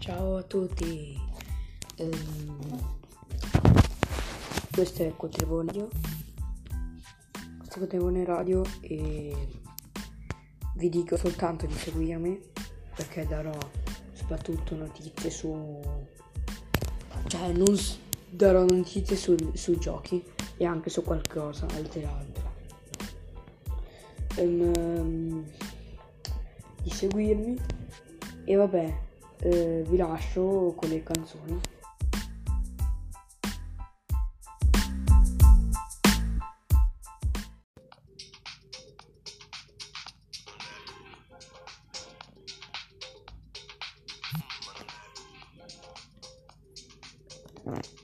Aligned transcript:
Ciao 0.00 0.36
a 0.38 0.42
tutti. 0.44 1.14
Ehm, 1.96 2.58
questo 4.72 5.02
è 5.02 5.12
Cotrevone 5.14 5.66
Radio. 5.72 5.88
Questo 7.58 7.76
è 7.76 7.78
Cotrevone 7.80 8.24
Radio 8.24 8.64
e 8.80 9.36
vi 10.76 10.88
dico 10.88 11.18
soltanto 11.18 11.66
di 11.66 11.74
seguirmi 11.74 12.40
perché 12.96 13.26
darò 13.26 13.52
soprattutto 14.14 14.74
notizie 14.74 15.28
su 15.28 15.78
cioè 17.26 17.52
non 17.52 17.76
s- 17.76 17.98
darò 18.30 18.64
notizie 18.64 19.16
sul- 19.16 19.50
sui 19.54 19.78
giochi 19.78 20.24
e 20.56 20.64
anche 20.64 20.88
su 20.88 21.04
qualcosa 21.04 21.66
altro. 22.06 22.50
Ehm, 24.36 25.44
di 26.82 26.90
seguirmi 26.90 27.58
e 28.44 28.54
vabbè 28.54 29.08
eh, 29.42 29.84
vi 29.88 29.96
lascio 29.96 30.74
con 30.76 30.88
le 30.88 31.02
canzoni. 31.02 31.60
Right. 47.64 47.99